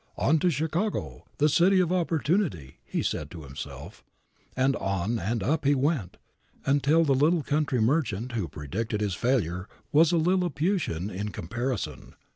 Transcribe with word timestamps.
"On 0.17 0.39
to 0.39 0.49
Chicago, 0.49 1.25
the 1.37 1.47
City 1.47 1.79
of 1.79 1.91
Opportunity," 1.91 2.77
he 2.85 3.03
said 3.03 3.29
to 3.29 3.43
himself, 3.43 4.03
and 4.57 4.75
on 4.77 5.19
and 5.19 5.43
up 5.43 5.63
he 5.63 5.75
went 5.75 6.17
until 6.65 7.03
the 7.03 7.13
little 7.13 7.43
country 7.43 7.79
merchant 7.79 8.31
who 8.31 8.47
predicted 8.47 8.99
his 8.99 9.13
failure 9.13 9.67
was 9.91 10.11
a 10.11 10.17
Lilliputian 10.17 11.11
in 11.11 11.29
comparison. 11.29 12.15